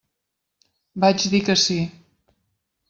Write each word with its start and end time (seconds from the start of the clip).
Vaig 1.05 1.29
dir 1.35 1.43
que 1.51 1.59
sí. 1.67 1.79